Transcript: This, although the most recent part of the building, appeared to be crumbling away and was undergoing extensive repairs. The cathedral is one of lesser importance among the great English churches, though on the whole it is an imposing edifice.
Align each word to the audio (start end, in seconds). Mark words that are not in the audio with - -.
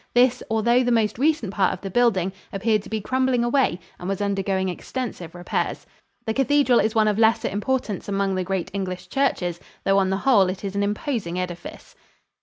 This, 0.15 0.41
although 0.49 0.81
the 0.83 0.91
most 0.91 1.19
recent 1.19 1.53
part 1.53 1.73
of 1.73 1.81
the 1.81 1.91
building, 1.91 2.33
appeared 2.51 2.81
to 2.81 2.89
be 2.89 2.99
crumbling 2.99 3.43
away 3.43 3.79
and 3.99 4.09
was 4.09 4.19
undergoing 4.19 4.67
extensive 4.67 5.35
repairs. 5.35 5.85
The 6.25 6.33
cathedral 6.33 6.79
is 6.79 6.95
one 6.95 7.07
of 7.07 7.19
lesser 7.19 7.49
importance 7.49 8.09
among 8.09 8.33
the 8.33 8.43
great 8.43 8.71
English 8.73 9.09
churches, 9.09 9.59
though 9.83 9.99
on 9.99 10.09
the 10.09 10.17
whole 10.17 10.49
it 10.49 10.63
is 10.63 10.75
an 10.75 10.81
imposing 10.81 11.37
edifice. 11.39 11.93